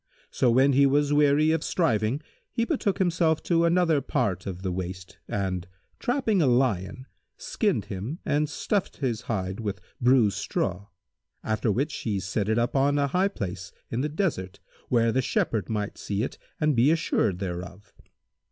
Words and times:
So, 0.31 0.49
when 0.49 0.73
he 0.73 0.87
was 0.87 1.13
weary 1.13 1.51
of 1.51 1.63
striving, 1.63 2.21
he 2.51 2.65
betook 2.65 2.97
himself 2.97 3.43
to 3.43 3.65
another 3.65 4.01
part 4.01 4.47
of 4.47 4.63
the 4.63 4.71
waste 4.71 5.19
and 5.27 5.67
trapping 5.99 6.41
a 6.41 6.47
lion, 6.47 7.05
skinned 7.37 7.85
him 7.85 8.17
and 8.25 8.49
stuffed 8.49 8.97
his 8.97 9.21
hide 9.29 9.59
with 9.59 9.79
bruised 10.01 10.39
straw[FN#160]; 10.39 10.87
after 11.43 11.71
which 11.71 11.93
he 11.97 12.19
set 12.19 12.49
it 12.49 12.57
up 12.57 12.75
on 12.75 12.97
a 12.97 13.09
high 13.09 13.27
place 13.27 13.71
in 13.91 14.01
the 14.01 14.09
desert, 14.09 14.59
where 14.89 15.11
the 15.11 15.21
Shepherd 15.21 15.69
might 15.69 15.99
see 15.99 16.23
it 16.23 16.39
and 16.59 16.75
be 16.75 16.89
assured 16.89 17.37
thereof. 17.37 17.93